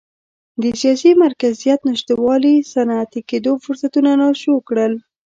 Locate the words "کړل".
4.67-4.93